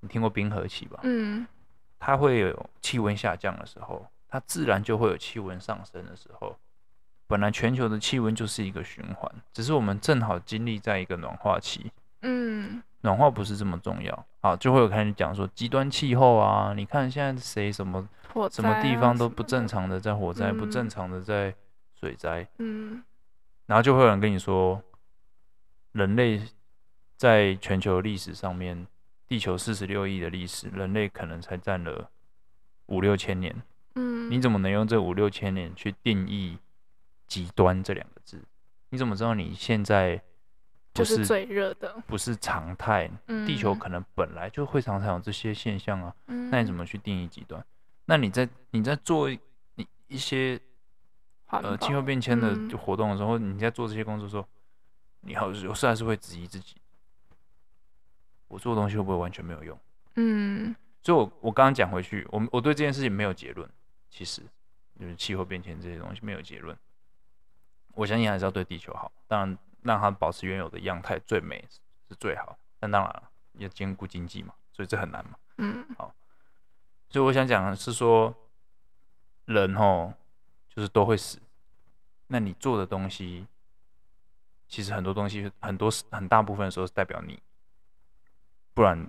[0.00, 0.98] 你听过冰河期吧？
[1.02, 1.46] 嗯，
[1.98, 4.06] 它会有气温下降的时候。
[4.30, 6.56] 它自然就会有气温上升的时候。
[7.26, 11.92] 本来全球的气温就是一个循环，只是我们正好经历在一个暖化期。
[12.22, 14.26] 嗯，暖化不是这么重要。
[14.40, 18.08] 好，就会有开始讲说极端气候啊，你看现在谁什么
[18.50, 21.54] 什么地方都不正常的在火灾，不正常的在
[22.00, 22.46] 水灾。
[22.56, 23.02] 嗯，
[23.66, 24.82] 然后就会有人跟你说，
[25.98, 26.40] 人类
[27.16, 28.86] 在全球历史上面，
[29.26, 32.08] 地球四十六亿的历史，人类可能才占了
[32.86, 33.54] 五六千年。
[33.96, 36.56] 嗯，你怎么能用这五六千年去定义
[37.26, 38.40] “极端”这两个字？
[38.90, 40.22] 你怎么知道你现在
[40.94, 43.10] 就是最热的，不是常态？
[43.44, 46.14] 地球可能本来就会常常有这些现象啊。
[46.26, 47.62] 那你怎么去定义极端？
[48.04, 49.28] 那你在你在做
[49.74, 50.58] 你一些
[51.48, 54.46] 呃气候变迁的活动的时候，你在做这些工作的时候，
[55.20, 56.76] 你好有时还是会质疑自己：
[58.48, 59.78] 我做的东西会不会完全没有用？
[60.16, 63.68] 嗯，所以我我刚刚讲回去，我我对这件事情没有结论。
[64.10, 64.42] 其实，
[64.98, 66.76] 就是气候变迁这些东西没有结论。
[67.92, 71.62] 我相信还是要对地球好，当然让它保持原有的样态最美
[72.08, 72.58] 是最好。
[72.78, 75.36] 但当然了，要兼顾经济嘛，所以这很难嘛。
[75.58, 76.14] 嗯，好。
[77.10, 78.34] 所以我想讲的是说，
[79.44, 80.14] 人哦
[80.68, 81.38] 就是都会死。
[82.28, 83.46] 那你做的东西，
[84.68, 87.42] 其实很多东西很多很大部分的时候是代表你，
[88.74, 89.08] 不然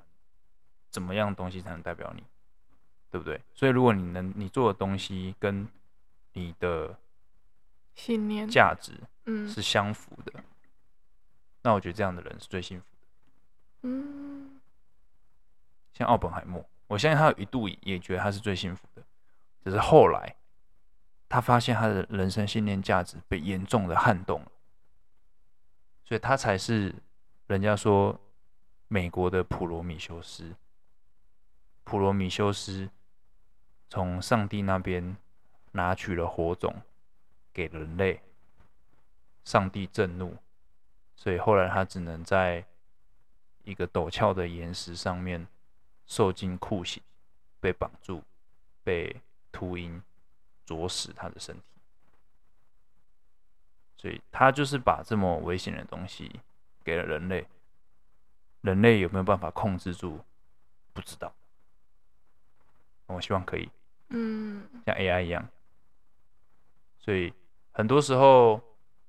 [0.90, 2.24] 怎么样东西才能代表你，
[3.12, 3.42] 对不对？
[3.54, 5.68] 所以如果你能你做的东西跟
[6.34, 6.98] 你的
[7.94, 8.94] 信念价值
[9.26, 10.44] 嗯是相符的，嗯、
[11.62, 13.08] 那我觉得这样的人是最幸福的。
[13.82, 14.60] 嗯，
[15.94, 19.04] 像奥本海默，我相信他有一度也觉得他是最幸福的，
[19.64, 20.36] 只是后来
[21.28, 24.52] 他发现他的人生信念价值被严重的撼动了，
[26.10, 26.92] 所以他才是
[27.46, 28.20] 人家说
[28.88, 30.56] 美国的普罗米修斯。
[31.84, 32.90] 普罗米修斯
[33.92, 35.16] 从上帝那边
[35.74, 36.82] 拿取了火种
[37.54, 38.24] 给人类，
[39.46, 40.36] 上帝震怒，
[41.16, 42.66] 所以后来他只能在
[43.64, 45.46] 一个陡峭的岩石上面
[46.08, 47.04] 受尽酷刑，
[47.60, 48.24] 被绑住，
[48.84, 50.02] 被秃鹰
[50.66, 51.79] 啄死他的身体。
[54.00, 56.40] 所以他就是把这么危险的东西
[56.86, 57.46] 给了人类，
[58.62, 60.22] 人类有没有办法控制住？
[60.94, 61.36] 不知道。
[63.08, 63.70] 我希望可以，
[64.08, 65.46] 嗯，像 AI 一样，
[66.98, 67.34] 所以
[67.74, 68.62] 很多时候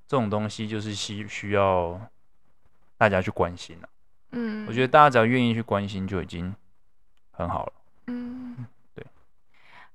[0.09, 2.01] 这种东西就是需需要
[2.97, 3.88] 大家去关心了。
[4.32, 6.53] 嗯，我觉得大家只要愿意去关心就已经
[7.30, 7.72] 很好了。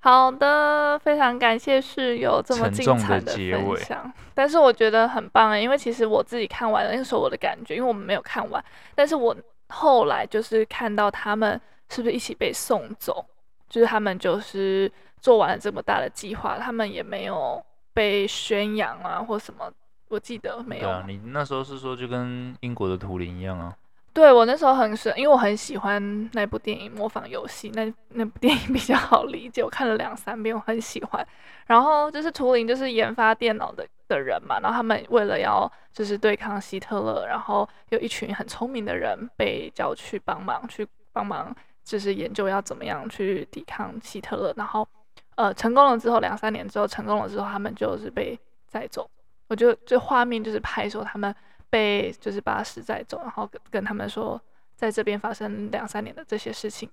[0.05, 4.13] 好的，非常感谢室友这么精彩的分享。
[4.35, 9.35] 但是我觉得很棒哎，因为其实我自己看完了那时候我的感觉，因为我们没有看完，但是我
[9.69, 13.25] 后来就是看到他们是不是一起被送走。
[13.67, 14.89] 就是他们就是
[15.19, 17.59] 做完了这么大的计划，他们也没有
[17.91, 19.71] 被宣扬啊，或什么，
[20.09, 20.83] 我记得没有。
[20.83, 23.75] 对啊，你那时候是说就跟英国的图灵一样啊？
[24.15, 31.27] 对，我那时候很喜，因为我很喜欢那部电影《模仿游戏》，那那部电影比较好理解，我看了两三遍，我很喜欢。
[31.67, 41.53] 然后就是图灵，就是研发电脑的的人嘛，然后他们为了要就是对抗希特勒，然后有一群很聪明的人被叫去帮忙，去帮忙。
[41.83, 44.87] 就是研究要怎么样去抵抗希特勒，然后，
[45.35, 48.35] 呃，成功了之后，两三年之后成功了之后，他们就是被
[48.67, 49.07] 载走。
[49.49, 51.35] 我觉得这画面就是拍说他们
[51.69, 54.41] 被就是巴士载走，然后跟跟他们说，
[54.75, 56.89] 在这边发生两三年的这些事情，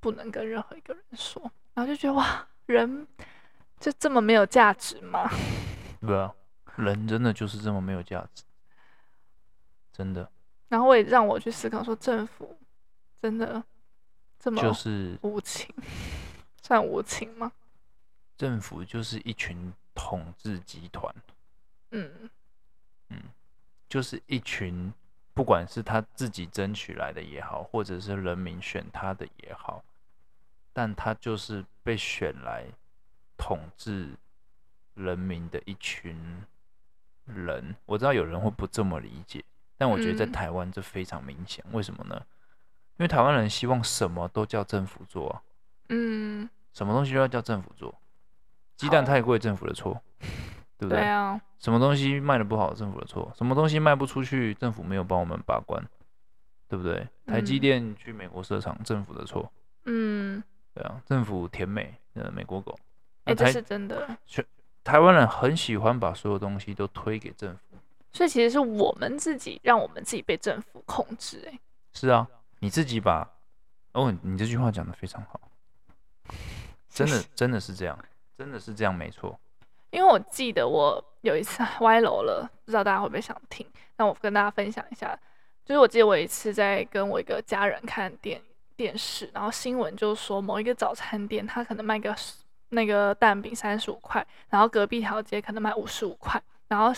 [0.00, 1.42] 不能跟任何一个人说。
[1.74, 3.06] 然后就觉得哇，人
[3.80, 5.28] 就这么没有价值吗？
[6.00, 6.34] 对啊，
[6.76, 8.44] 人真的就是这么没有价值，
[9.92, 10.30] 真的。
[10.68, 12.56] 然后我也让我去思考说，政府
[13.20, 13.62] 真的
[14.38, 14.60] 这么。
[14.60, 15.74] 就是无情，
[16.62, 17.52] 算无情吗？
[18.36, 21.14] 政府就是一群统治集团，
[21.92, 22.28] 嗯
[23.10, 23.22] 嗯，
[23.88, 24.92] 就是一群，
[25.32, 29.82] 不管是他自己争取来的也好，或者是人民选他的也好，
[30.72, 32.66] 但他就是被选来
[33.36, 34.10] 统治
[34.94, 36.44] 人民的一群
[37.26, 37.74] 人。
[37.86, 39.44] 我知道有人会不这么理解，
[39.76, 41.64] 但我觉得在台湾这非常明显。
[41.72, 42.24] 为什么呢？
[42.96, 45.42] 因为台湾人希望什么都叫政府做啊，
[45.88, 47.92] 嗯，什么东西都要叫政府做，
[48.76, 50.00] 鸡蛋太贵，政府的错，
[50.84, 51.00] 对不对？
[51.00, 51.40] 对啊。
[51.58, 55.82] 什么东西卖的不好，政府的错；什么东西卖不出去，政府没有帮我们把关，
[56.68, 57.08] 对不对？
[57.26, 59.50] 台积电去美国设厂，政府的错。
[59.86, 60.42] 嗯，
[60.74, 62.78] 对啊，政府甜美，呃，美国狗。
[63.24, 64.16] 哎，这是真的。
[64.82, 67.76] 台湾人很喜欢把所有东西都推给政府，
[68.12, 71.48] 所以其实是我们自己让我们自己被政府控制。
[71.50, 71.58] 哎，
[71.94, 72.28] 是啊。
[72.60, 73.30] 你自己把
[73.92, 75.38] 哦，你这句话讲的非常好，
[76.88, 77.98] 真的 真的是这样，
[78.38, 79.38] 真的是这样，没错。
[79.94, 83.64] 因为我记得我有一次 歪楼了，不知道大家会不会想听？
[83.96, 85.16] 那我跟大家分享一下，
[85.64, 88.42] 就是我记得我一次在跟我一个家人看电
[88.76, 92.14] 电视，然后新闻就说某一个早餐店，他可能卖个
[92.70, 96.92] 那个蛋饼三十五块，然后隔壁条街可能卖五十五块，然后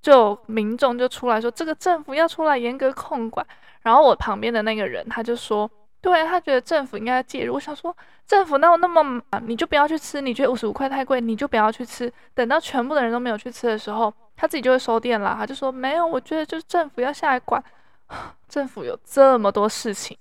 [0.00, 3.44] 就民众就出来说，这个政府要出来严格控管。
[3.82, 5.68] 然后我旁边的那个人他就说，
[6.00, 7.54] 对，他觉得政府应该要介入。
[7.54, 7.94] 我想说，
[8.26, 10.20] 政府哪有那么，你就不要去吃。
[10.20, 12.12] 你觉得五十五块太贵，你就不要去吃。
[12.34, 15.34] 等到全部的人都没有去吃的时候，他自己就会收店了。
[15.36, 17.62] 他就说，没有，我觉得就是政府要下来管。
[18.48, 20.16] 政府有这么多事情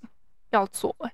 [0.49, 1.11] 要做，哎，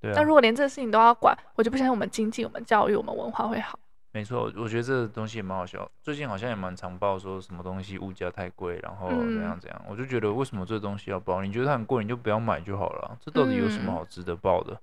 [0.00, 0.14] 对啊。
[0.16, 3.78] 但如果连这个事情都要管，我就不相信我们经济、我们教育、我们文化会好。
[4.16, 5.86] 没错，我觉得这个东西也蛮好笑。
[6.00, 9.78] 最近好像也蛮常报说什么东西物价太贵，然后怎样怎样。
[9.84, 11.42] 嗯、我就觉得为什么这东西要报？
[11.42, 13.18] 你觉得它很贵，你就不要买就好了。
[13.20, 14.72] 这到底有什么好值得报的？
[14.72, 14.80] 嗯、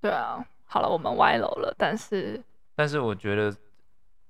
[0.00, 1.74] 对啊，好了，我们歪楼了。
[1.76, 2.42] 但是，
[2.74, 3.54] 但是我觉得，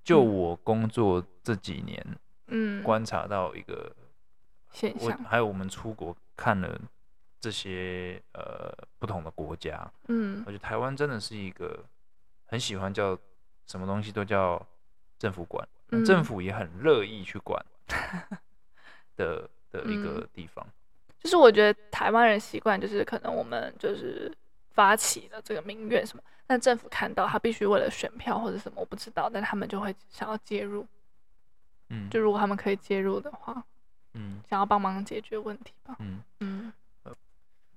[0.03, 2.05] 就我工作这几年，
[2.49, 3.95] 嗯，观察到一个
[4.73, 6.77] 现象，还有我们出国看了
[7.39, 11.85] 这些呃不同的国家，嗯，我觉得台湾真的是一个
[12.47, 13.17] 很喜欢叫。
[13.67, 14.65] 什么东西都叫
[15.19, 17.65] 政府管，嗯、政府也很乐意去管
[19.17, 20.67] 的 的一个地方。
[21.19, 24.33] 就是我觉得台湾人习惯，就是可能我们就是
[24.71, 30.87] 发起了这个民怨什么，但政府看到他必须为了选票或者什么，我不知道，但他们就会想要介入。
[31.89, 33.65] 嗯，就如果他们可以介入的话，
[34.15, 35.97] 嗯，想要帮忙解决问题吧。
[35.99, 36.23] 嗯。
[36.41, 36.73] 嗯，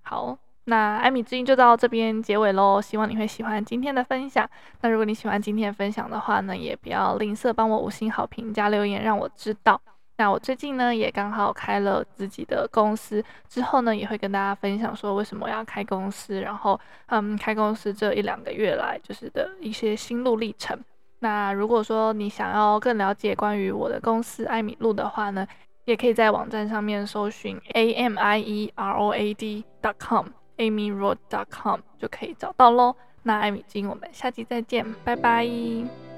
[0.02, 0.38] 好，
[0.70, 2.80] 那艾米之音就到这边结尾喽。
[2.80, 4.48] 希望你会喜欢今天的分享。
[4.82, 9.82] 那如果你喜欢今天的分享的话呢，也不要吝啬帮我五星好评加留言，让我知道。
[10.18, 20.78] 那我最近呢也刚好开了自己的公司，之后呢也会跟大家分享说为什么我要开公司，然后嗯开公司这一两个月来就是的一些心路历程。
[21.20, 25.48] 那如果说你想要更了解关于我的公司艾米露的话呢，
[25.86, 29.66] 也可以在网站上面搜寻 a m i e r o a d.
[29.82, 30.26] dot com
[30.60, 32.96] AmyRoad.com 就可以找到喽。
[33.24, 36.09] 那艾米金，我们下期再见，拜拜。